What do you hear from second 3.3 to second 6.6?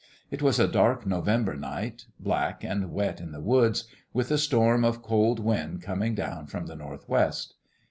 the woods with a storm of cold wind coming down